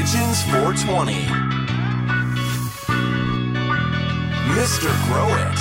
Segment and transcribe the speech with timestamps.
[0.00, 1.12] Pigeons 420.
[4.56, 4.88] Mr.
[5.04, 5.58] Grow It.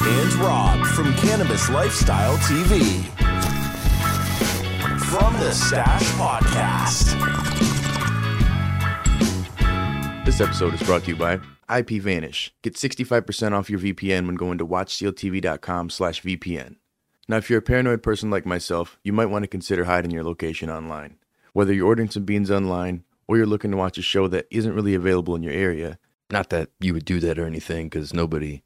[0.00, 3.04] And Rob from Cannabis Lifestyle TV.
[5.10, 7.18] From the Stash Podcast.
[10.24, 12.54] This episode is brought to you by IP Vanish.
[12.62, 16.76] Get 65% off your VPN when going to watchcltv.com slash VPN.
[17.28, 20.24] Now, if you're a paranoid person like myself, you might want to consider hiding your
[20.24, 21.18] location online.
[21.52, 24.74] Whether you're ordering some beans online or you're looking to watch a show that isn't
[24.74, 25.98] really available in your area,
[26.30, 28.64] not that you would do that or anything, because nobody,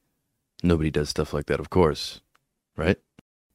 [0.62, 2.22] nobody does stuff like that, of course,
[2.76, 2.98] right?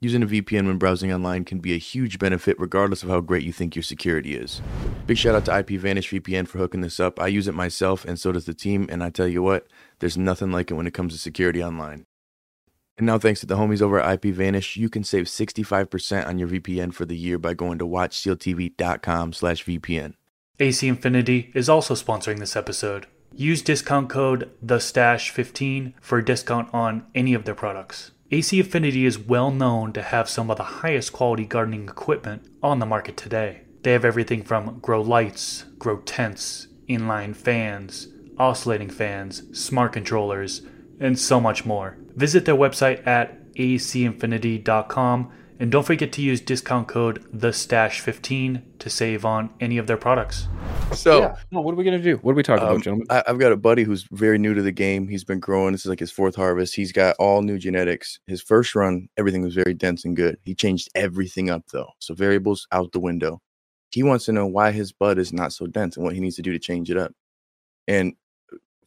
[0.01, 3.43] Using a VPN when browsing online can be a huge benefit regardless of how great
[3.43, 4.61] you think your security is.
[5.07, 7.19] Big shout out to IP Vanish VPN for hooking this up.
[7.19, 9.67] I use it myself and so does the team, and I tell you what,
[9.99, 12.05] there's nothing like it when it comes to security online.
[13.01, 16.37] And now thanks to the homies over at IP Vanish, you can save 65% on
[16.37, 20.13] your VPN for the year by going to watchcltv.com slash VPN.
[20.59, 23.07] AC Infinity is also sponsoring this episode.
[23.33, 28.11] Use discount code TheStash15 for a discount on any of their products.
[28.29, 32.77] AC Infinity is well known to have some of the highest quality gardening equipment on
[32.77, 33.61] the market today.
[33.81, 40.61] They have everything from grow lights, grow tents, inline fans, oscillating fans, smart controllers,
[41.01, 41.97] and so much more.
[42.15, 48.89] Visit their website at acinfinity.com and don't forget to use discount code the TheStash15 to
[48.89, 50.47] save on any of their products.
[50.91, 51.35] So, yeah.
[51.51, 52.17] No, what are we gonna do?
[52.17, 53.07] What are we talking Um, about, gentlemen?
[53.11, 55.07] I, I've got a buddy who's very new to the game.
[55.07, 55.71] He's been growing.
[55.71, 56.75] This is like his fourth harvest.
[56.75, 58.19] He's got all new genetics.
[58.25, 60.37] His first run, everything was very dense and good.
[60.43, 61.89] He changed everything up though.
[61.99, 63.39] So variables out the window.
[63.91, 66.37] He wants to know why his bud is not so dense and what he needs
[66.37, 67.13] to do to change it up.
[67.87, 68.13] And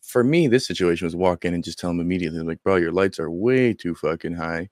[0.05, 2.93] for me, this situation was walk in and just tell him immediately, like, bro, your
[2.93, 4.69] lights are way too fucking high,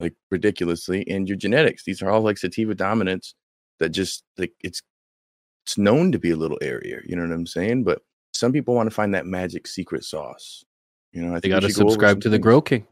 [0.00, 1.06] like ridiculously.
[1.08, 3.34] And your genetics, these are all like sativa dominants
[3.78, 4.82] that just like it's
[5.66, 7.02] it's known to be a little airier.
[7.06, 7.84] You know what I'm saying?
[7.84, 10.64] But some people want to find that magic secret sauce.
[11.12, 12.38] You know, I They think got to should go subscribe to the.
[12.38, 12.86] Grow King.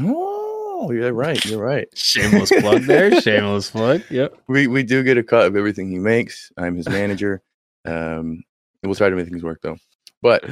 [0.00, 1.44] Oh, you're right.
[1.44, 1.86] You're right.
[1.94, 3.20] Shameless plug there.
[3.20, 4.02] Shameless plug.
[4.10, 4.34] Yep.
[4.48, 6.50] We we do get a cut of everything he makes.
[6.56, 7.42] I'm his manager.
[7.84, 8.42] Um,
[8.82, 9.76] we'll try to make things work though.
[10.22, 10.44] But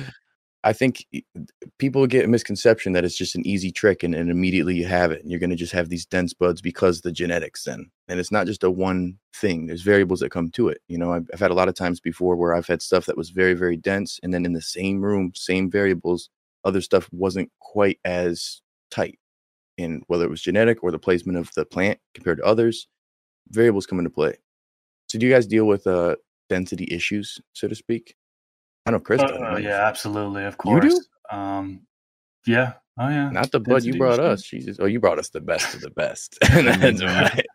[0.69, 1.07] I think
[1.79, 5.11] people get a misconception that it's just an easy trick and, and immediately you have
[5.11, 7.91] it and you're going to just have these dense buds because the genetics then.
[8.07, 9.67] And it's not just a one thing.
[9.67, 10.83] There's variables that come to it.
[10.87, 13.17] You know, I've, I've had a lot of times before where I've had stuff that
[13.17, 16.29] was very very dense and then in the same room, same variables,
[16.65, 19.19] other stuff wasn't quite as tight.
[19.79, 22.89] And whether it was genetic or the placement of the plant compared to others,
[23.49, 24.35] variables come into play.
[25.09, 26.17] So do you guys deal with uh
[26.51, 28.17] density issues, so to speak?
[28.89, 29.21] I know Chris.
[29.21, 30.85] Does, yeah, absolutely, of course.
[30.85, 31.37] You do?
[31.37, 31.83] Um,
[32.47, 32.73] yeah.
[32.99, 33.29] Oh yeah.
[33.31, 34.43] Not the bud you brought us.
[34.43, 34.79] Jesus.
[34.81, 36.39] Oh, you brought us the best of the best.
[36.51, 37.47] that's right.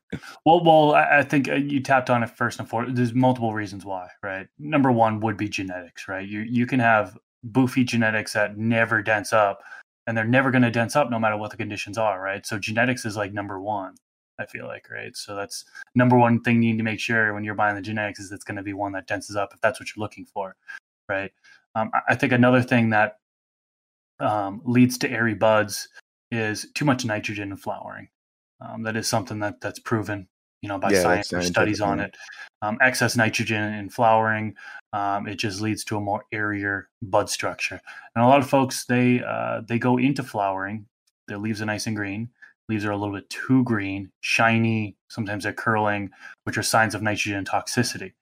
[0.46, 2.96] Well, well, I I think uh, you tapped on it first and foremost.
[2.96, 4.48] There's multiple reasons why, right?
[4.60, 6.28] Number one would be genetics, right?
[6.28, 7.18] You you can have
[7.52, 9.64] boofy genetics that never dense up,
[10.06, 12.46] and they're never going to dense up no matter what the conditions are, right?
[12.46, 13.96] So genetics is like number one.
[14.40, 15.16] I feel like, right?
[15.16, 15.66] So that's
[15.96, 18.44] number one thing you need to make sure when you're buying the genetics is it's
[18.44, 20.56] going to be one that denses up if that's what you're looking for,
[21.10, 21.32] right?
[21.76, 23.18] Um, I- think another thing that
[24.20, 25.88] um, leads to airy buds
[26.32, 28.10] is too much nitrogen in flowering.
[28.62, 30.28] Um, that is something that that's proven,
[30.62, 32.16] you know, by Yeah, science or studies on it.
[32.62, 34.56] Um, excess nitrogen in flowering,
[34.94, 37.82] um, it just leads to a more airier bud structure.
[38.16, 40.86] And a lot of folks they uh, they go into flowering,
[41.28, 42.30] their leaves are nice and green.
[42.70, 44.96] Leaves are a little bit too green, shiny.
[45.10, 46.10] Sometimes they're curling,
[46.46, 48.14] which are signs of nitrogen toxicity.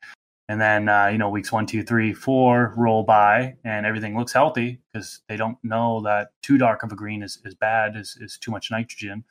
[0.51, 4.33] And then, uh, you know, weeks one, two, three, four roll by and everything looks
[4.33, 8.17] healthy because they don't know that too dark of a green is, is bad, is,
[8.19, 9.23] is too much nitrogen.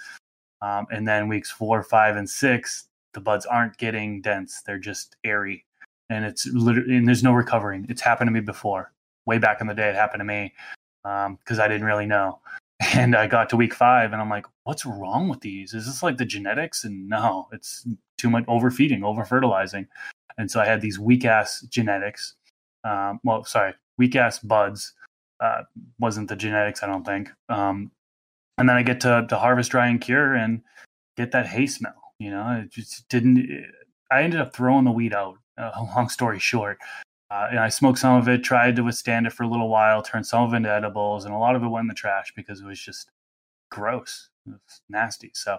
[0.63, 4.63] Um, and then weeks four, five, and six, the buds aren't getting dense.
[4.65, 5.67] They're just airy.
[6.09, 7.85] And it's literally, and there's no recovering.
[7.91, 8.91] It's happened to me before.
[9.27, 10.55] Way back in the day, it happened to me
[11.03, 12.41] because I didn't really know.
[12.95, 15.75] And I got to week five and I'm like, what's wrong with these?
[15.75, 16.83] Is this like the genetics?
[16.83, 17.87] And no, it's
[18.21, 19.87] too much overfeeding, over fertilizing.
[20.39, 22.35] And so I had these weak ass genetics.
[22.85, 24.95] Um, well, sorry, weak ass buds.
[25.41, 25.63] Uh,
[25.99, 27.31] wasn't the genetics, I don't think.
[27.49, 27.91] Um,
[28.59, 30.63] and then I get to, to harvest, dry, and cure and
[31.17, 31.95] get that hay smell.
[32.19, 33.67] You know, it just didn't.
[34.11, 35.37] I ended up throwing the weed out.
[35.57, 36.79] Uh, long story short,
[37.31, 40.03] uh, and I smoked some of it, tried to withstand it for a little while,
[40.03, 42.33] turned some of it into edibles, and a lot of it went in the trash
[42.35, 43.11] because it was just
[43.71, 44.30] gross.
[44.47, 45.31] It was nasty.
[45.35, 45.59] So,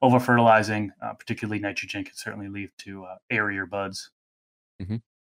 [0.00, 4.10] over fertilizing, uh, particularly nitrogen, can certainly lead to uh, airier buds.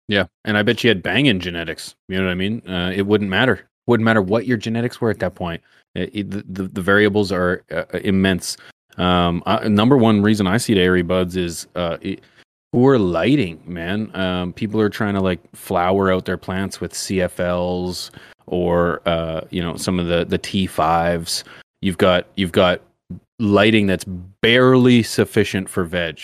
[0.08, 1.94] Yeah, and I bet you had banging genetics.
[2.08, 2.62] You know what I mean?
[2.68, 3.68] Uh, it wouldn't matter.
[3.86, 5.62] Wouldn't matter what your genetics were at that point.
[5.94, 8.56] It, it- the, the variables are uh, immense.
[8.98, 12.20] Um, uh, number one reason I see the airy buds is uh, it,
[12.72, 14.14] poor lighting, man.
[14.14, 18.10] Um, people are trying to like flower out their plants with CFLs
[18.46, 21.44] or uh, you know some of the the T5s.
[21.80, 22.80] You've got you've got
[23.42, 26.20] lighting that's barely sufficient for veg,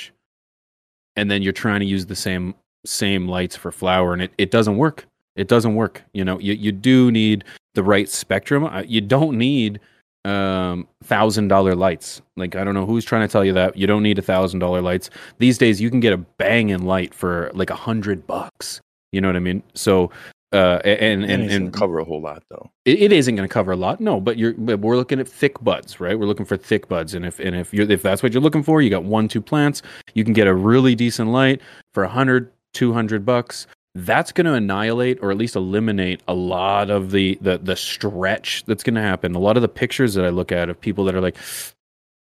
[1.16, 2.54] and then you're trying to use the same
[2.86, 5.06] same lights for flower, and it, it doesn't work.
[5.36, 6.02] It doesn't work.
[6.12, 7.44] You know, you you do need
[7.74, 8.68] the right spectrum.
[8.86, 9.80] You don't need
[10.24, 13.86] um thousand dollar lights like i don't know who's trying to tell you that you
[13.86, 17.52] don't need a thousand dollar lights these days you can get a banging light for
[17.54, 18.80] like a hundred bucks
[19.12, 20.10] you know what i mean so
[20.52, 22.70] uh and and And, and, cover a whole lot though.
[22.84, 25.28] it, it isn't going to cover a lot no but you're but we're looking at
[25.28, 26.18] thick buds right?
[26.18, 28.62] We're looking for thick buds and if and if you're if that's what you're looking
[28.62, 29.82] for you got one two plants
[30.14, 31.60] you can get a really decent light
[31.92, 33.66] for a hundred, two hundred bucks.
[33.94, 38.64] That's going to annihilate or at least eliminate a lot of the the the stretch
[38.66, 39.34] that's going to happen.
[39.34, 41.36] A lot of the pictures that i look at of people that are like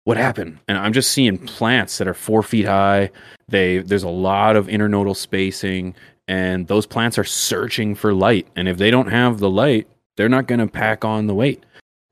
[0.06, 0.60] what happened?
[0.68, 3.12] And i'm just seeing plants that are four feet high.
[3.48, 5.94] They there's a lot of internodal spacing
[6.28, 8.48] and those plants are searching for light.
[8.56, 9.88] And if they don't have the light
[10.18, 11.64] they're not going to pack on the weight.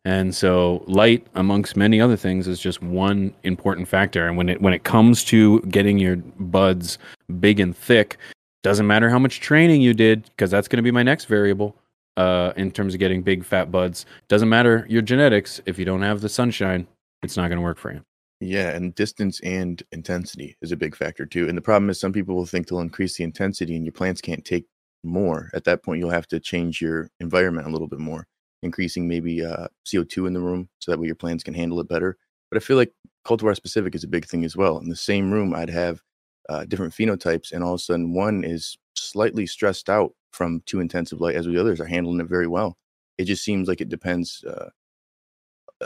[0.05, 4.27] And so light amongst many other things is just one important factor.
[4.27, 6.99] And when it when it comes to getting your buds
[7.39, 8.17] big and thick
[8.63, 11.75] doesn't matter how much training you did because that's going to be my next variable
[12.17, 14.05] uh, in terms of getting big fat buds.
[14.27, 15.59] Doesn't matter your genetics.
[15.65, 16.87] If you don't have the sunshine
[17.23, 18.01] it's not going to work for you
[18.45, 21.47] Yeah, and distance and intensity is a big factor too.
[21.49, 24.21] And the problem is some people will think they'll increase the intensity and your plants
[24.21, 24.65] can't take
[25.03, 25.49] more.
[25.55, 28.27] At that point, you'll have to change your environment a little bit more,
[28.61, 31.87] increasing maybe uh, CO2 in the room so that way your plants can handle it
[31.87, 32.17] better.
[32.51, 32.93] But I feel like
[33.25, 34.77] cultivar specific is a big thing as well.
[34.77, 36.01] In the same room, I'd have
[36.47, 40.79] uh, different phenotypes, and all of a sudden, one is slightly stressed out from too
[40.79, 42.77] intensive light, as the others are handling it very well.
[43.17, 44.43] It just seems like it depends.
[44.43, 44.69] Uh,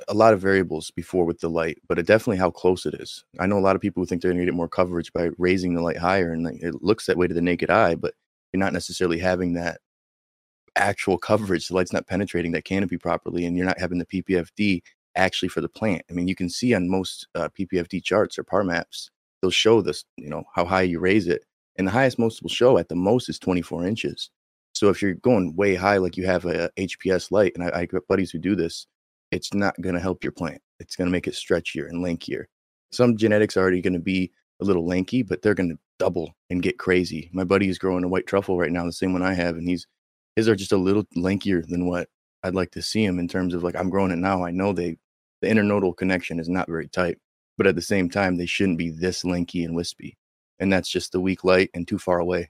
[0.07, 3.23] a lot of variables before with the light, but it definitely how close it is.
[3.39, 5.29] I know a lot of people who think they're going to get more coverage by
[5.37, 8.13] raising the light higher, and like, it looks that way to the naked eye, but
[8.53, 9.79] you're not necessarily having that
[10.75, 11.67] actual coverage.
[11.67, 14.81] The light's not penetrating that canopy properly, and you're not having the PPFD
[15.15, 16.03] actually for the plant.
[16.09, 19.09] I mean, you can see on most uh, PPFD charts or PAR maps,
[19.41, 21.43] they'll show this, you know, how high you raise it,
[21.77, 24.29] and the highest most will show at the most is 24 inches.
[24.73, 27.85] So if you're going way high, like you have a, HPS light, and I, I
[27.85, 28.85] got buddies who do this,
[29.31, 30.61] it's not going to help your plant.
[30.79, 32.45] It's going to make it stretchier and lankier.
[32.91, 34.31] Some genetics are already going to be
[34.61, 37.29] a little lanky, but they're going to double and get crazy.
[37.33, 39.67] My buddy is growing a white truffle right now, the same one I have, and
[39.67, 39.85] he's
[40.35, 42.07] his are just a little lankier than what
[42.43, 44.43] I'd like to see them in terms of like I'm growing it now.
[44.43, 44.97] I know they
[45.41, 47.17] the internodal connection is not very tight,
[47.57, 50.17] but at the same time they shouldn't be this lanky and wispy.
[50.59, 52.49] And that's just the weak light and too far away.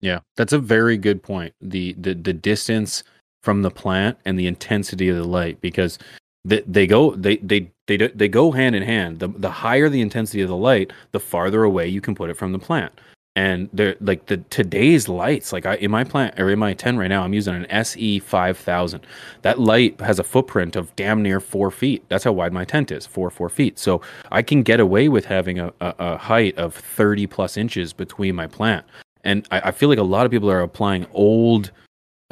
[0.00, 1.54] Yeah, that's a very good point.
[1.60, 3.04] The the the distance
[3.44, 5.98] from the plant and the intensity of the light because
[6.46, 9.20] they, they go they they they they go hand in hand.
[9.20, 12.38] The the higher the intensity of the light, the farther away you can put it
[12.38, 12.98] from the plant.
[13.36, 16.96] And they're like the today's lights, like I in my plant or in my 10
[16.96, 19.06] right now, I'm using an SE five thousand.
[19.42, 22.02] That light has a footprint of damn near four feet.
[22.08, 23.78] That's how wide my tent is, four, four feet.
[23.78, 24.00] So
[24.32, 28.34] I can get away with having a, a, a height of 30 plus inches between
[28.36, 28.86] my plant.
[29.24, 31.72] And I, I feel like a lot of people are applying old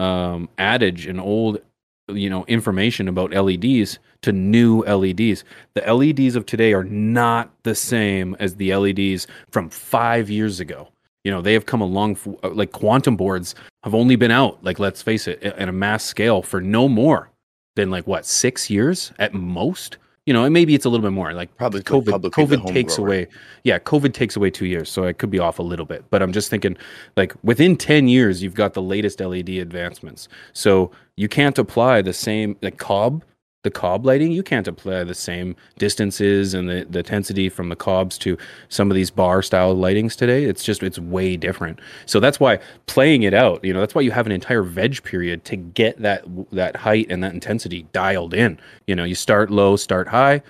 [0.02, 1.58] um, adage and old,
[2.08, 5.44] you know, information about LEDs to new LEDs.
[5.74, 10.88] The LEDs of today are not the same as the LEDs from five years ago.
[11.24, 12.18] You know, they have come along.
[12.42, 16.04] Uh, like quantum boards have only been out, like let's face it, at a mass
[16.04, 17.30] scale for no more
[17.76, 19.98] than like what six years at most.
[20.26, 21.32] You know, and maybe it's a little bit more.
[21.32, 22.30] Like Probably COVID.
[22.30, 23.08] COVID takes grower.
[23.08, 23.26] away.
[23.64, 26.04] Yeah, COVID takes away two years, so I could be off a little bit.
[26.10, 26.76] But I'm just thinking,
[27.16, 30.28] like within ten years, you've got the latest LED advancements.
[30.52, 33.24] So you can't apply the same like cob,
[33.62, 34.32] the cob lighting.
[34.32, 38.36] You can't apply the same distances and the the intensity from the cobs to
[38.68, 40.44] some of these bar style lightings today.
[40.44, 41.80] It's just it's way different.
[42.06, 43.64] So that's why playing it out.
[43.64, 47.06] You know, that's why you have an entire veg period to get that that height
[47.10, 48.58] and that intensity dialed in.
[48.86, 50.42] You know, you start low, start high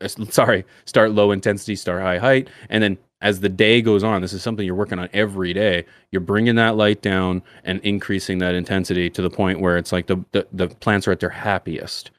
[0.00, 4.20] uh, sorry, start low intensity, start high height, and then as the day goes on,
[4.20, 5.86] this is something you're working on every day.
[6.10, 10.06] You're bringing that light down and increasing that intensity to the point where it's like
[10.06, 12.10] the the, the plants are at their happiest.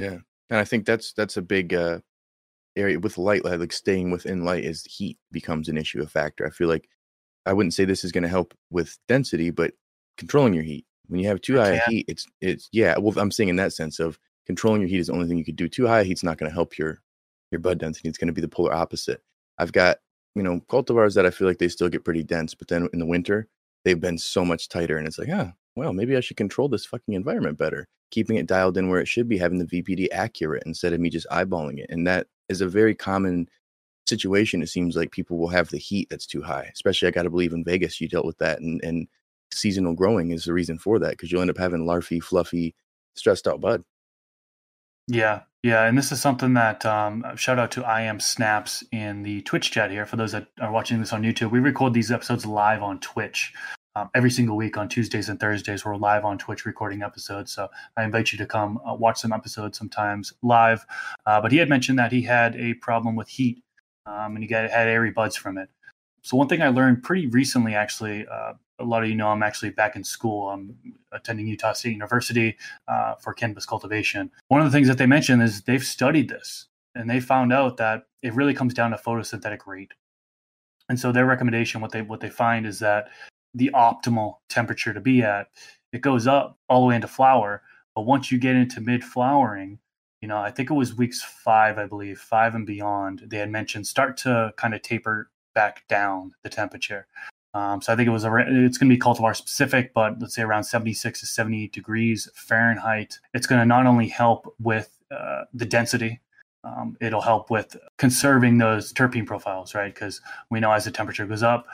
[0.00, 0.18] Yeah,
[0.50, 2.00] and I think that's that's a big uh,
[2.76, 6.46] area with light, like staying within light is heat becomes an issue, a factor.
[6.46, 6.88] I feel like
[7.46, 9.72] I wouldn't say this is going to help with density, but
[10.16, 10.86] controlling your heat.
[11.08, 12.96] When you have too high heat, it's it's yeah.
[12.98, 15.44] Well, I'm saying in that sense of controlling your heat is the only thing you
[15.44, 15.68] could do.
[15.68, 17.00] Too high heat's not going to help your
[17.50, 18.08] your bud density.
[18.08, 19.22] It's going to be the polar opposite.
[19.58, 19.98] I've got
[20.34, 22.98] you know cultivars that I feel like they still get pretty dense, but then in
[23.00, 23.48] the winter
[23.84, 26.86] they've been so much tighter, and it's like ah, well maybe I should control this
[26.86, 30.62] fucking environment better, keeping it dialed in where it should be, having the VPD accurate
[30.66, 33.48] instead of me just eyeballing it, and that is a very common
[34.06, 36.70] situation, it seems like people will have the heat that's too high.
[36.72, 39.08] Especially, I got to believe in Vegas, you dealt with that, and and
[39.52, 42.74] seasonal growing is the reason for that because you'll end up having larfy, fluffy,
[43.14, 43.82] stressed out bud.
[45.06, 49.22] Yeah, yeah, and this is something that um, shout out to I am Snaps in
[49.22, 50.06] the Twitch chat here.
[50.06, 53.52] For those that are watching this on YouTube, we record these episodes live on Twitch
[53.96, 55.84] um, every single week on Tuesdays and Thursdays.
[55.84, 59.32] We're live on Twitch recording episodes, so I invite you to come uh, watch some
[59.32, 60.86] episodes sometimes live.
[61.26, 63.62] Uh, but he had mentioned that he had a problem with heat,
[64.06, 65.68] um, and he got had airy buds from it.
[66.22, 69.42] So one thing I learned pretty recently, actually, uh, a lot of you know I'm
[69.42, 70.48] actually back in school.
[70.50, 70.76] I'm
[71.12, 72.56] attending Utah State University
[72.88, 74.30] uh, for cannabis cultivation.
[74.48, 77.76] One of the things that they mentioned is they've studied this and they found out
[77.78, 79.92] that it really comes down to photosynthetic rate.
[80.88, 83.08] And so their recommendation, what they what they find is that
[83.54, 85.48] the optimal temperature to be at,
[85.92, 87.62] it goes up all the way into flower.
[87.94, 89.78] But once you get into mid flowering,
[90.20, 93.50] you know, I think it was weeks five, I believe, five and beyond, they had
[93.50, 97.06] mentioned start to kind of taper back down the temperature.
[97.52, 100.34] Um, so I think it was a, it's going to be cultivar specific, but let's
[100.34, 103.18] say around 76 to 78 degrees Fahrenheit.
[103.34, 106.20] It's going to not only help with uh, the density,
[106.62, 109.92] um, it'll help with conserving those terpene profiles, right?
[109.92, 111.66] Because we know as the temperature goes up,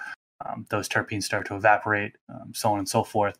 [0.44, 3.38] um, those terpenes start to evaporate, um, so on and so forth.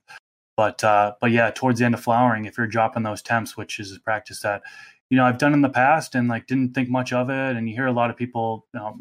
[0.56, 3.78] But uh, but yeah, towards the end of flowering, if you're dropping those temps, which
[3.78, 4.62] is a practice that
[5.10, 7.56] you know I've done in the past and like didn't think much of it.
[7.56, 8.96] And you hear a lot of people, you know,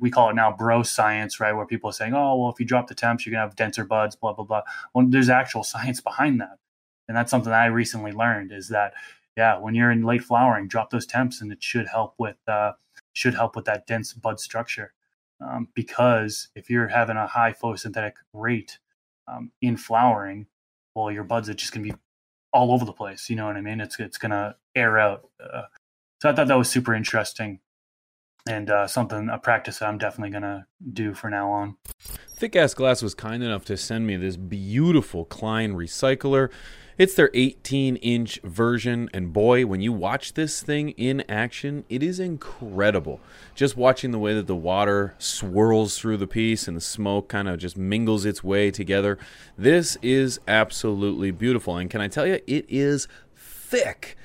[0.00, 1.52] we call it now bro science, right?
[1.52, 3.84] Where people are saying, oh well, if you drop the temps, you're gonna have denser
[3.84, 4.62] buds, blah blah blah.
[4.94, 6.58] Well, there's actual science behind that,
[7.08, 8.94] and that's something that I recently learned is that
[9.36, 12.72] yeah, when you're in late flowering, drop those temps, and it should help with uh,
[13.14, 14.92] should help with that dense bud structure.
[15.40, 18.78] Um, because if you're having a high photosynthetic rate
[19.28, 20.46] um, in flowering,
[20.94, 21.94] well, your buds are just gonna be
[22.52, 23.30] all over the place.
[23.30, 23.80] You know what I mean?
[23.80, 25.28] It's it's gonna air out.
[25.42, 25.62] Uh,
[26.20, 27.60] so I thought that was super interesting
[28.48, 31.76] and uh, something a practice that I'm definitely gonna do for now on.
[32.36, 36.50] Thick Ass Glass was kind enough to send me this beautiful Klein recycler.
[36.96, 42.02] It's their 18 inch version, and boy, when you watch this thing in action, it
[42.02, 43.20] is incredible.
[43.54, 47.48] Just watching the way that the water swirls through the piece and the smoke kind
[47.48, 49.18] of just mingles its way together.
[49.56, 54.18] This is absolutely beautiful, and can I tell you, it is thick.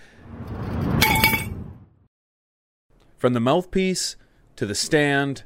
[3.26, 4.18] From the mouthpiece
[4.56, 5.46] to the stand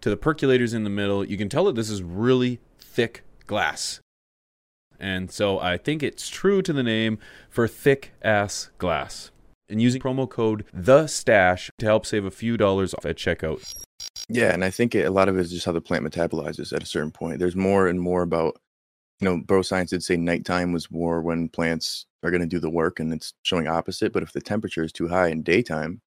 [0.00, 4.00] to the percolators in the middle, you can tell that this is really thick glass.
[4.98, 9.30] And so I think it's true to the name for thick ass glass.
[9.68, 13.72] And using promo code the stash to help save a few dollars off at checkout.
[14.28, 16.72] Yeah, and I think it, a lot of it is just how the plant metabolizes
[16.72, 17.38] at a certain point.
[17.38, 18.60] There's more and more about,
[19.20, 22.58] you know, bro science did say nighttime was more when plants are going to do
[22.58, 24.12] the work, and it's showing opposite.
[24.12, 26.00] But if the temperature is too high in daytime,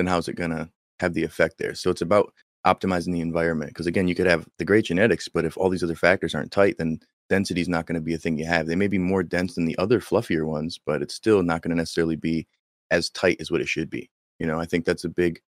[0.00, 1.74] then how's it going to have the effect there?
[1.74, 2.32] So it's about
[2.66, 3.70] optimizing the environment.
[3.70, 6.50] Because again, you could have the great genetics, but if all these other factors aren't
[6.50, 8.66] tight, then density is not going to be a thing you have.
[8.66, 11.70] They may be more dense than the other fluffier ones, but it's still not going
[11.70, 12.46] to necessarily be
[12.90, 14.10] as tight as what it should be.
[14.38, 15.40] You know, I think that's a big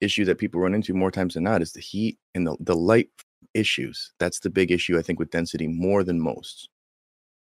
[0.00, 2.74] issue that people run into more times than not is the heat and the, the
[2.74, 3.10] light
[3.52, 4.12] issues.
[4.18, 6.70] That's the big issue, I think, with density more than most.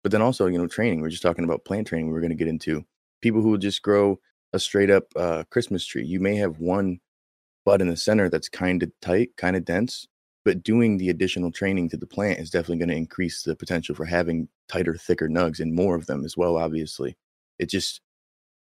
[0.02, 1.00] But then also, you know, training.
[1.00, 2.10] We're just talking about plant training.
[2.10, 2.84] We're going to get into
[3.22, 4.18] people who just grow
[4.52, 6.04] a straight up uh, Christmas tree.
[6.04, 7.00] You may have one
[7.64, 10.06] bud in the center that's kind of tight, kind of dense,
[10.44, 13.94] but doing the additional training to the plant is definitely going to increase the potential
[13.94, 16.56] for having tighter, thicker nugs and more of them as well.
[16.56, 17.16] Obviously,
[17.58, 18.00] it just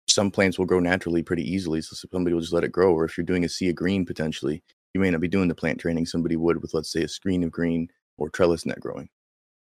[0.07, 2.93] some plants will grow naturally pretty easily, so somebody will just let it grow.
[2.93, 5.55] Or if you're doing a sea of green, potentially you may not be doing the
[5.55, 9.09] plant training somebody would with, let's say, a screen of green or trellis net growing.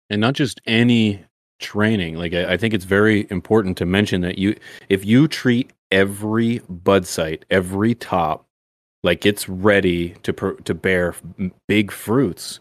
[0.09, 1.23] And not just any
[1.63, 2.15] training.
[2.15, 4.55] Like I, I think it's very important to mention that you,
[4.89, 8.45] if you treat every bud site, every top
[9.03, 10.31] like it's ready to
[10.63, 11.15] to bear
[11.67, 12.59] big fruits,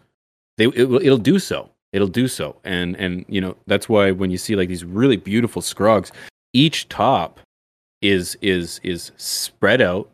[0.58, 1.70] they it, it'll do so.
[1.92, 5.16] It'll do so, and and you know that's why when you see like these really
[5.16, 6.10] beautiful scrogs,
[6.52, 7.38] each top
[8.00, 10.10] is is is spread out.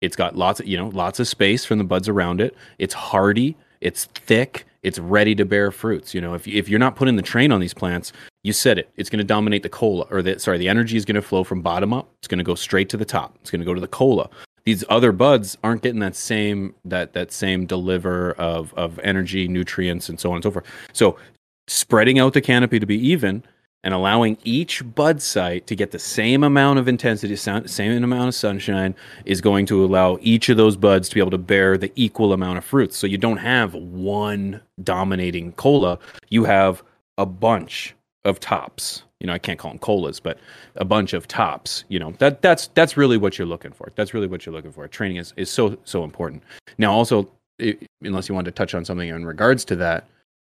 [0.00, 2.54] It's got lots of you know lots of space from the buds around it.
[2.78, 3.56] It's hardy.
[3.80, 4.66] It's thick.
[4.82, 6.14] It's ready to bear fruits.
[6.14, 8.90] You know, if if you're not putting the train on these plants, you said it.
[8.96, 11.44] It's going to dominate the cola, or the sorry, the energy is going to flow
[11.44, 12.08] from bottom up.
[12.18, 13.36] It's going to go straight to the top.
[13.40, 14.28] It's going to go to the cola
[14.64, 20.08] these other buds aren't getting that same that that same deliver of of energy, nutrients,
[20.08, 20.66] and so on and so forth.
[20.92, 21.18] So
[21.66, 23.42] spreading out the canopy to be even
[23.84, 28.34] and allowing each bud site to get the same amount of intensity, same amount of
[28.34, 28.94] sunshine,
[29.24, 32.32] is going to allow each of those buds to be able to bear the equal
[32.32, 32.96] amount of fruits.
[32.96, 36.82] So you don't have one dominating cola; you have
[37.18, 40.36] a bunch of tops you know, I can't call them colas, but
[40.74, 41.84] a bunch of tops.
[41.88, 43.92] You know, that that's that's really what you're looking for.
[43.94, 44.86] That's really what you're looking for.
[44.88, 46.42] Training is is so so important.
[46.76, 50.08] Now, also, it, unless you wanted to touch on something in regards to that,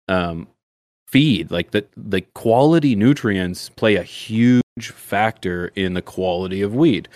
[0.08, 0.48] um,
[1.06, 7.08] feed like the the quality nutrients play a huge factor in the quality of weed.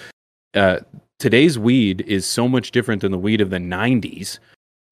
[0.55, 0.79] Uh,
[1.19, 4.39] today's weed is so much different than the weed of the 90s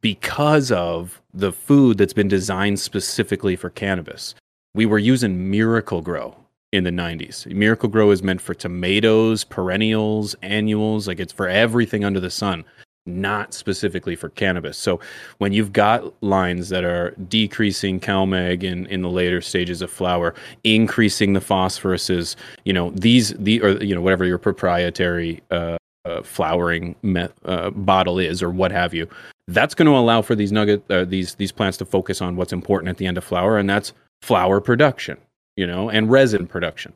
[0.00, 4.34] because of the food that's been designed specifically for cannabis.
[4.78, 6.36] We were using Miracle-Gro
[6.70, 7.52] in the 90s.
[7.52, 12.64] Miracle-Gro is meant for tomatoes, perennials, annuals, like it's for everything under the sun,
[13.04, 14.78] not specifically for cannabis.
[14.78, 15.00] So
[15.38, 20.32] when you've got lines that are decreasing CalMag in, in the later stages of flower,
[20.62, 26.22] increasing the phosphoruses, you know, these, the, or, you know, whatever your proprietary, uh, uh,
[26.22, 29.06] flowering me- uh, bottle is or what have you
[29.48, 32.52] that's going to allow for these nugget uh, these these plants to focus on what's
[32.52, 35.18] important at the end of flower and that's flower production
[35.56, 36.92] you know and resin production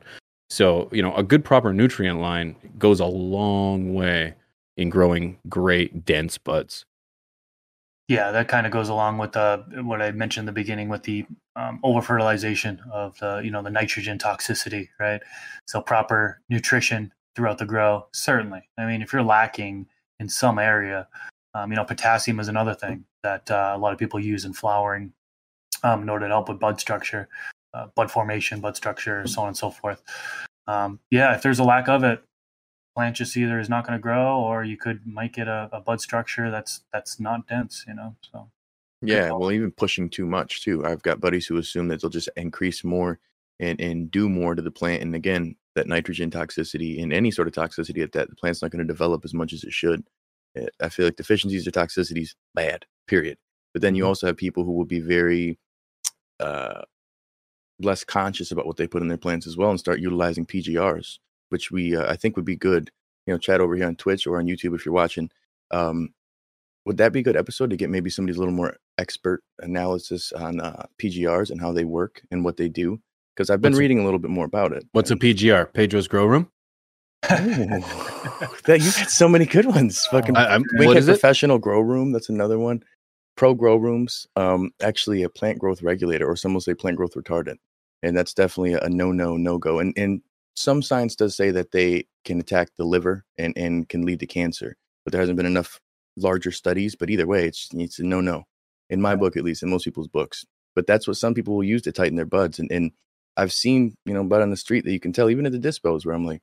[0.49, 4.33] so you know a good proper nutrient line goes a long way
[4.77, 6.85] in growing great dense buds
[8.09, 11.03] Yeah, that kind of goes along with the what I mentioned in the beginning with
[11.03, 11.25] the
[11.55, 15.21] um, over fertilization of the you know the nitrogen toxicity, right?
[15.67, 18.69] So proper nutrition throughout the grow, certainly.
[18.77, 19.87] I mean, if you're lacking
[20.19, 21.07] in some area,
[21.53, 24.53] um, you know, potassium is another thing that uh, a lot of people use in
[24.53, 25.13] flowering
[25.83, 27.27] um, in order to help with bud structure,
[27.73, 30.01] uh, bud formation, bud structure, so on and so forth.
[30.67, 32.23] Um, yeah, if there's a lack of it,
[32.95, 35.81] plant just either is not going to grow, or you could might get a, a
[35.81, 37.85] bud structure that's that's not dense.
[37.87, 38.49] You know, so
[39.01, 40.85] Yeah, well, even pushing too much too.
[40.85, 43.19] I've got buddies who assume that they'll just increase more
[43.59, 47.47] and and do more to the plant, and again, that nitrogen toxicity and any sort
[47.47, 50.03] of toxicity at that the plant's not going to develop as much as it should.
[50.57, 53.37] Uh, I feel like deficiencies or toxicities bad, period.
[53.73, 54.07] But then you Mhm.
[54.07, 55.57] also have people who will be very
[56.43, 56.81] uh,
[57.79, 61.19] less conscious about what they put in their plants as well, and start utilizing PGRs,
[61.49, 62.91] which we uh, I think would be good.
[63.25, 65.29] You know, chat over here on Twitch or on YouTube if you're watching.
[65.71, 66.13] Um,
[66.85, 70.33] would that be a good episode to get maybe somebody's a little more expert analysis
[70.33, 72.99] on uh, PGRs and how they work and what they do?
[73.35, 74.85] Because I've been What's reading a little bit more about it.
[74.91, 76.51] what's a pgr pedro's grow room
[77.29, 80.05] that you got so many good ones.
[80.11, 82.11] Fucking I, I'm, we had professional grow room.
[82.11, 82.83] That's another one.
[83.35, 84.27] Pro grow rooms.
[84.35, 87.57] Um, actually a plant growth regulator, or some will say plant growth retardant,
[88.01, 89.79] and that's definitely a no no no go.
[89.79, 90.21] And and
[90.55, 94.27] some science does say that they can attack the liver and and can lead to
[94.27, 95.79] cancer, but there hasn't been enough
[96.15, 96.95] larger studies.
[96.95, 98.43] But either way, it's it's a no no
[98.89, 100.45] in my book at least, in most people's books.
[100.75, 102.91] But that's what some people will use to tighten their buds, and and
[103.37, 105.59] I've seen you know bud on the street that you can tell even at the
[105.59, 106.41] dispos where I'm like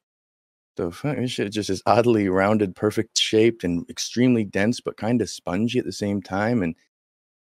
[0.77, 5.31] the this shit just is oddly rounded, perfect shaped, and extremely dense, but kind of
[5.31, 6.63] spongy at the same time.
[6.63, 6.75] And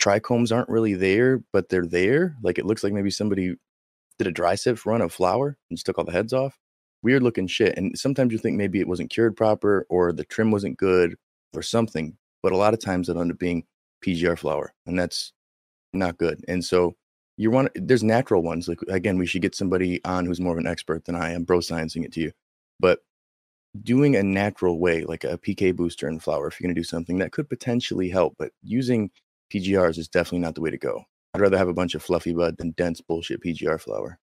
[0.01, 2.37] trichomes aren't really there, but they're there.
[2.43, 3.55] Like it looks like maybe somebody
[4.19, 6.59] did a dry sift run of flour and just took all the heads off.
[7.03, 7.77] Weird looking shit.
[7.77, 11.15] And sometimes you think maybe it wasn't cured proper or the trim wasn't good
[11.55, 12.17] or something.
[12.43, 13.65] But a lot of times it'll end up being
[14.05, 15.33] PGR flour, and that's
[15.93, 16.45] not good.
[16.49, 16.95] And so
[17.37, 18.69] you want there's natural ones.
[18.69, 21.45] Like again, we should get somebody on who's more of an expert than I am,
[21.45, 22.33] bro sciencing it to you.
[22.81, 23.01] But
[23.83, 26.85] doing a natural way, like a PK booster in flower, if you're going to do
[26.85, 29.11] something that could potentially help, but using
[29.53, 31.05] PGRs is definitely not the way to go.
[31.35, 34.19] I'd rather have a bunch of fluffy bud than dense bullshit PGR flower.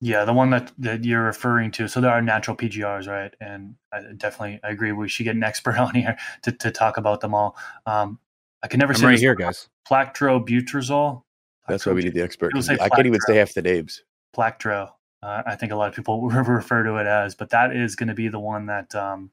[0.00, 1.88] Yeah, the one that, that you're referring to.
[1.88, 3.34] So there are natural PGRs, right?
[3.40, 4.92] And I definitely I agree.
[4.92, 7.56] We should get an expert on here to, to talk about them all.
[7.86, 8.20] Um,
[8.62, 11.22] I can never i'm say right here guys Plactrobutrazol.
[11.68, 12.48] That's why we need the expert.
[12.48, 13.34] It'll 'cause say I can't even Plactro.
[13.34, 14.02] say half the names.
[14.32, 14.94] Plactro.
[15.22, 18.08] Uh, I think a lot of people refer to it as, but that is going
[18.08, 19.30] to be the one that um,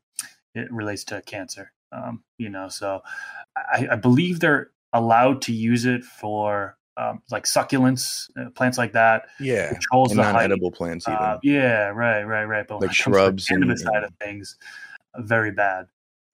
[0.53, 1.71] it relates to cancer.
[1.91, 3.01] Um, you know, so
[3.55, 8.93] I, I believe they're allowed to use it for um, like succulents, uh, plants like
[8.93, 9.27] that.
[9.39, 9.69] Yeah.
[9.73, 11.19] Controls And the non-edible plants even.
[11.19, 12.67] Uh, yeah, right, right, right.
[12.67, 14.57] But Like shrubs and- cannabis side and- of things,
[15.13, 15.87] uh, very bad.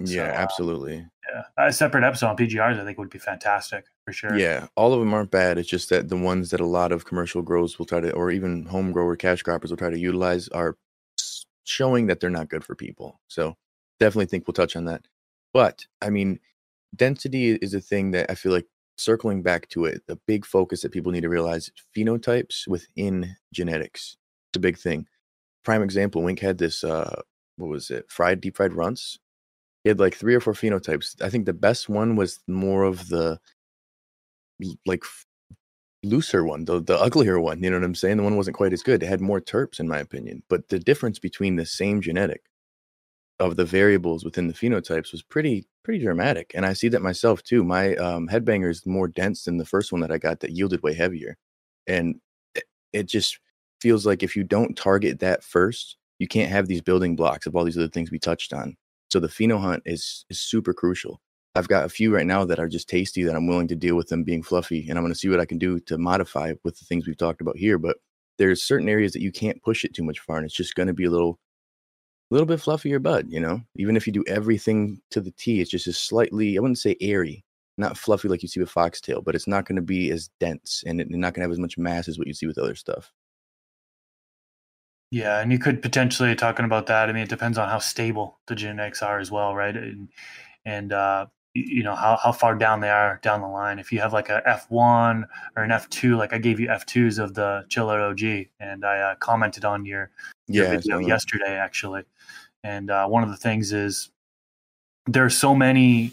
[0.10, 1.06] Yeah, so, uh, absolutely.
[1.30, 4.38] Yeah, a separate episode on PGRs I think would be fantastic for sure.
[4.38, 5.58] Yeah, all of them aren't bad.
[5.58, 8.32] It's just that the ones that a lot of commercial growers will try to, or
[8.32, 10.78] even home grower cash croppers will try to utilize, are
[11.64, 13.20] showing that they're not good for people.
[13.28, 13.56] So
[14.00, 15.08] definitely think we'll touch on that.
[15.54, 16.40] But I mean,
[16.96, 20.82] density is a thing that I feel like circling back to it, the big focus
[20.82, 24.18] that people need to realize phenotypes within genetics.
[24.50, 25.08] It's a big thing.
[25.64, 27.22] Prime example, Wink had this, uh,
[27.58, 29.20] what was it, fried, deep fried runts.
[29.84, 31.22] He had like three or four phenotypes.
[31.22, 33.40] I think the best one was more of the
[34.86, 35.04] like
[36.04, 37.64] looser one, the the uglier one.
[37.64, 38.18] You know what I'm saying?
[38.18, 39.04] The one wasn't quite as good.
[39.04, 40.44] It had more terps, in my opinion.
[40.50, 42.44] But the difference between the same genetic
[43.40, 46.52] of the variables within the phenotypes was pretty pretty dramatic.
[46.56, 47.64] And I see that myself too.
[47.64, 50.84] My um, headbanger is more dense than the first one that I got that yielded
[50.84, 51.38] way heavier,
[51.88, 52.16] and
[52.56, 52.64] it,
[52.94, 53.40] it just
[53.82, 57.56] feels like if you don't target that first, you can't have these building blocks of
[57.56, 58.78] all these other things we touched on.
[59.12, 61.22] So the pheno hunt is is super crucial.
[61.56, 63.98] I've got a few right now that are just tasty that I'm willing to deal
[63.98, 66.54] with them being fluffy, and I'm going to see what I can do to modify
[66.64, 67.78] with the things we've talked about here.
[67.78, 67.98] But
[68.38, 70.88] there's certain areas that you can't push it too much far, and it's just going
[70.88, 71.40] to be a little,
[72.30, 73.26] little bit fluffier bud.
[73.30, 76.62] You know, even if you do everything to the T, it's just a slightly, I
[76.62, 77.44] wouldn't say airy,
[77.78, 80.86] not fluffy like you see with foxtail, but it's not going to be as dense,
[80.88, 82.76] and it's not going to have as much mass as what you see with other
[82.76, 83.12] stuff.
[85.12, 87.10] Yeah, and you could potentially talking about that.
[87.10, 89.76] I mean, it depends on how stable the genetics are as well, right?
[89.76, 90.10] And
[90.66, 93.78] and uh, you know how, how far down they are down the line.
[93.80, 95.26] If you have like a F1
[95.58, 98.24] or an F2, like I gave you F2s of the Chiller OG,
[98.62, 100.12] and I uh, commented on your,
[100.48, 102.04] your Yeah, video yesterday actually.
[102.64, 104.12] And uh, one of the things is
[105.08, 106.12] there are so many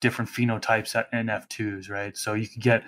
[0.00, 2.16] different phenotypes at- in F2s, right?
[2.16, 2.84] So you could get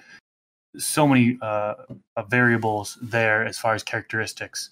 [0.79, 1.75] so many uh,
[2.17, 4.71] uh, variables there as far as characteristics.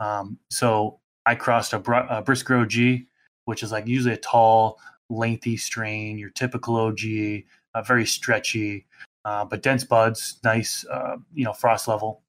[0.00, 3.02] Um, so I crossed a, Br- a Brisker OG,
[3.44, 7.00] which is like usually a tall, lengthy strain, your typical OG,
[7.74, 8.86] uh, very stretchy,
[9.24, 12.22] uh, but dense buds, nice, uh, you know, frost level.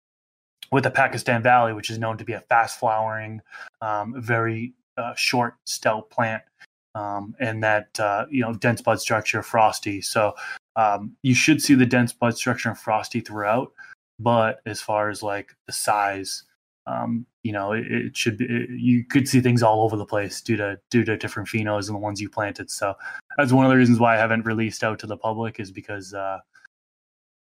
[0.72, 3.42] With the Pakistan Valley, which is known to be a fast flowering,
[3.82, 6.44] um, very uh, short, stout plant,
[6.96, 10.02] um, and that uh, you know dense bud structure, frosty.
[10.02, 10.34] So
[10.78, 13.74] um, you should see the dense bud structure and frosty throughout.
[14.20, 16.44] But as far as like the size,
[16.88, 18.46] um, you know, it, it should be.
[18.46, 21.88] It, you could see things all over the place due to due to different phenos
[21.88, 22.72] and the ones you planted.
[22.72, 22.96] So
[23.38, 26.14] that's one of the reasons why I haven't released out to the public is because,
[26.14, 26.40] uh,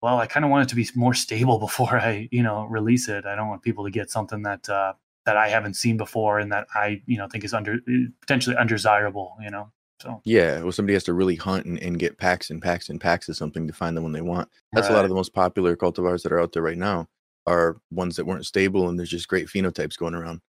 [0.01, 3.09] well, I kind of want it to be more stable before I, you know, release
[3.09, 3.25] it.
[3.25, 4.93] I don't want people to get something that uh,
[5.25, 7.79] that I haven't seen before and that I, you know, think is under
[8.21, 9.35] potentially undesirable.
[9.41, 12.61] You know, so Yeah, well, somebody has to really hunt and, and get packs and
[12.61, 14.49] packs and packs of something to find the one they want.
[14.73, 17.07] That's a lot of the most popular cultivars that are out there right now
[17.47, 20.41] are ones that weren't stable and there's just great phenotypes going around.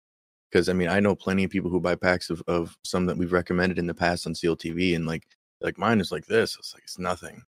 [0.52, 3.18] Because I mean, I know plenty of people who buy packs of, of some that
[3.18, 5.24] we've recommended in the past on CLTV and like
[5.62, 6.56] like mine is like this.
[6.58, 7.42] It's like it's nothing.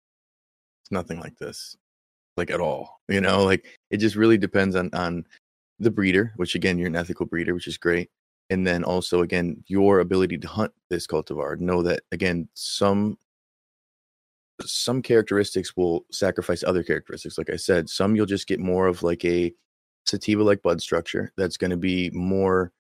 [0.83, 1.75] It's nothing like this.
[2.37, 2.99] Like at all.
[3.07, 5.25] You know, like it just really depends on on
[5.79, 8.09] the breeder, which again, you're an ethical breeder, which is great
[8.49, 13.17] and then also again your ability to hunt this cultivar know that again some
[14.61, 17.37] some characteristics will sacrifice other characteristics.
[17.37, 19.53] Like i said some you'll just get more of like a
[20.05, 22.71] sativa like bud structure that's going to be more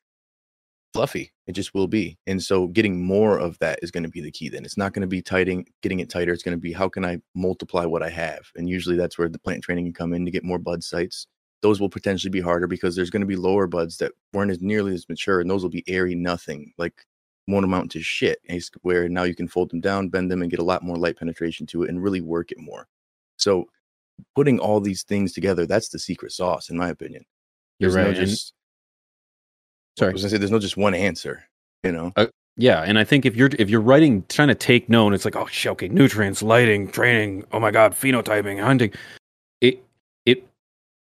[0.93, 1.33] fluffy.
[1.45, 2.17] It just will be.
[2.25, 4.63] And so getting more of that is going to be the key then.
[4.63, 6.31] It's not going to be tighting getting it tighter.
[6.31, 8.45] It's going to be how can i multiply what i have?
[8.55, 11.27] And usually that's where the plant training can come in to get more bud sites.
[11.61, 14.61] Those will potentially be harder because there's going to be lower buds that weren't as
[14.61, 16.71] nearly as mature and those will be airy nothing.
[16.77, 17.05] Like
[17.47, 18.39] won't amount to shit
[18.81, 21.17] where now you can fold them down bend them and get a lot more light
[21.17, 22.87] penetration to it and really work it more
[23.37, 23.65] so
[24.35, 27.23] putting all these things together that's the secret sauce in my opinion
[27.79, 28.17] You're There's no right.
[28.17, 28.53] and- just
[29.97, 30.13] I sorry.
[30.13, 31.43] was gonna say there's no just one answer
[31.83, 32.27] you know uh,
[32.57, 35.35] Yeah, and I think if you're if you're writing trying to take note, it's like
[35.35, 37.43] oh sh- okay, nutrients, lighting, training.
[37.51, 38.91] Oh my god, phenotyping, hunting.
[39.61, 39.83] It
[40.25, 40.47] it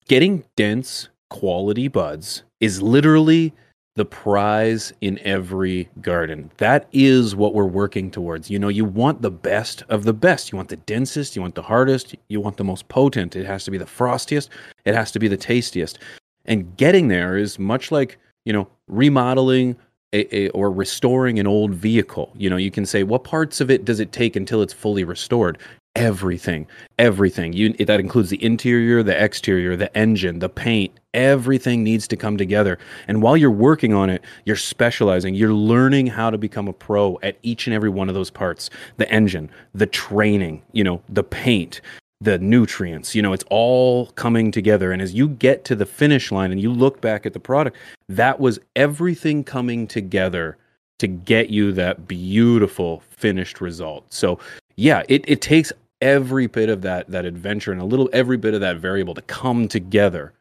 [0.08, 3.52] getting dense quality buds is literally
[3.96, 6.50] the prize in every garden.
[6.58, 8.50] That is what we're working towards.
[8.50, 10.52] You know, you want the best of the best.
[10.52, 13.34] You want the densest, you want the hardest, you want the most potent.
[13.34, 14.50] It has to be the frostiest,
[14.84, 15.98] it has to be the tastiest.
[16.44, 19.76] And getting there is much like, you know, remodeling
[20.12, 22.32] a, a, or restoring an old vehicle.
[22.36, 25.04] You know, you can say what parts of it does it take until it's fully
[25.04, 25.58] restored?
[25.96, 26.66] Everything,
[26.98, 27.54] everything.
[27.54, 30.92] You that includes the interior, the exterior, the engine, the paint.
[31.16, 32.78] Everything needs to come together.
[33.08, 35.34] And while you're working on it, you're specializing.
[35.34, 38.70] You're learning how to become a pro at each and every one of those parts.
[38.98, 41.80] The engine, the training, you know, the paint,
[42.20, 43.14] the nutrients.
[43.14, 44.92] You know, it's all coming together.
[44.92, 47.76] And as you get to the finish line and you look back at the product,
[48.08, 50.58] that was everything coming together
[50.98, 54.12] to get you that beautiful finished result.
[54.12, 54.38] So
[54.76, 58.52] yeah, it, it takes every bit of that that adventure and a little every bit
[58.52, 60.34] of that variable to come together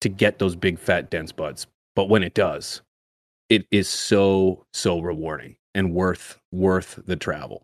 [0.00, 1.66] to get those big fat dense buds.
[1.96, 2.82] But when it does,
[3.48, 7.62] it is so so rewarding and worth worth the travel.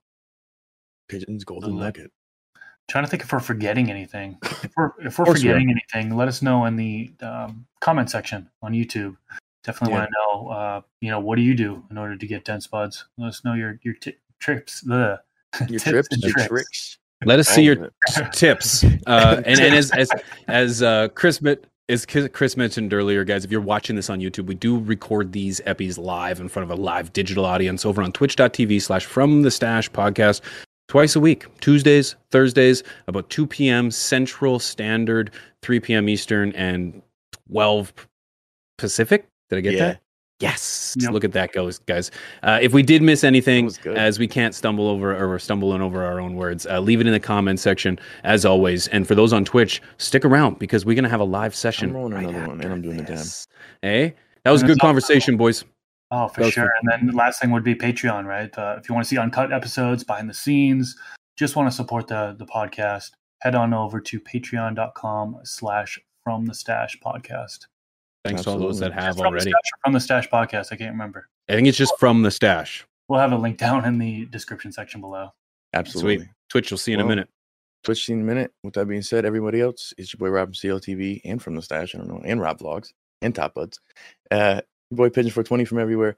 [1.08, 2.10] pigeon's golden nugget
[2.88, 4.38] trying to think if we're forgetting anything.
[4.62, 5.54] If we're if we're course we are.
[5.54, 9.16] forgetting anything, let us know in the um, comment section on YouTube.
[9.64, 9.98] Definitely Yeah.
[10.00, 10.48] want to know.
[10.48, 13.04] Uh, you know, what do you do in order to get dense buds?
[13.18, 14.80] Let us know your your t- trips.
[14.82, 15.20] The
[15.68, 16.48] your tips trips and your tricks.
[16.48, 18.32] tricks Let us see your of it.
[18.32, 18.84] tips.
[18.84, 20.10] Uh, and, and as as
[20.48, 24.46] as uh, Chris met, as Chris mentioned earlier, guys, if you're watching this on YouTube,
[24.46, 28.12] we do record these epis live in front of a live digital audience over on
[28.12, 30.40] twitch.tv slash from the stash podcast
[30.88, 33.90] twice a week, Tuesdays, Thursdays, about 2 p.m.
[33.90, 35.30] Central Standard,
[35.62, 36.08] 3 p.m.
[36.08, 37.02] Eastern, and
[37.50, 37.92] 12
[38.78, 39.26] Pacific.
[39.50, 39.78] Did I get Yeah.
[39.86, 40.00] that?
[40.40, 40.94] Yes.
[41.00, 41.12] Yep.
[41.12, 42.10] Look at that goes, guys.
[42.42, 46.20] Uh, if we did miss anything, as we can't stumble over or stumbling over our
[46.20, 48.86] own words, uh, leave it in the comment section as always.
[48.88, 51.88] And for those on Twitch, stick around because we're gonna have a live session.
[51.90, 53.24] I'm rolling right another one, and I'm after doing the damn.
[53.80, 55.64] Hey, that was a good it's also- conversation, boys.
[56.10, 56.64] Oh, for That sure.
[56.64, 56.72] fun.
[56.92, 58.56] And then the last thing would be Patreon, right?
[58.56, 60.96] Uh, if you want to see uncut episodes, behind the scenes,
[61.36, 66.54] just want to support the the podcast, head on over to patreon.com slash from the
[66.54, 67.66] stash podcast.
[68.28, 69.46] Thanks to all those that have from already.
[69.46, 70.72] The stash from the stash podcast.
[70.72, 71.28] I can't remember.
[71.48, 72.86] I think it's just from the stash.
[73.08, 75.30] We'll have a link down in the description section below.
[75.74, 76.18] Absolutely.
[76.18, 76.28] Sweet.
[76.48, 77.28] Twitch, you'll see in a minute.
[77.84, 78.52] Twitch see in a minute.
[78.64, 81.62] With that being said, everybody else, it's your boy Rob from CLTV and from the
[81.62, 81.94] stash.
[81.94, 83.78] I don't know, and Rob Vlogs and Top Buds.
[84.30, 84.60] Uh,
[84.90, 86.16] your boy Pigeon 420 from everywhere.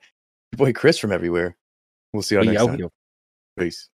[0.53, 1.57] Your boy Chris from everywhere.
[2.13, 2.79] We'll see you all We next out time.
[2.79, 2.89] here.
[3.59, 3.89] Peace.